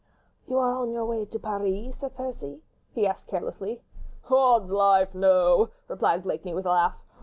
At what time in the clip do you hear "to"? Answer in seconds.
1.25-1.37